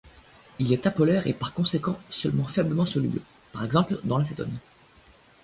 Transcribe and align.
Il 0.57 0.73
est 0.73 0.87
apolaire 0.87 1.27
et 1.27 1.33
par 1.35 1.53
conséquent 1.53 1.99
seulement 2.09 2.45
faiblement 2.45 2.87
soluble, 2.87 3.21
par 3.53 3.63
exemple 3.63 3.99
dans 4.03 4.17
l'acétone. 4.17 4.49